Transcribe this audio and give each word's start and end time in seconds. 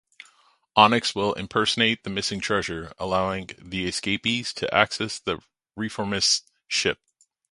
Onyx 0.75 1.13
will 1.13 1.35
impersonate 1.35 2.03
the 2.03 2.09
missing 2.09 2.39
treasure, 2.39 2.91
allowing 2.97 3.51
the 3.59 3.85
escapees 3.87 4.51
to 4.55 4.73
access 4.73 5.19
the 5.19 5.37
Reformist 5.75 6.49
ship. 6.67 6.97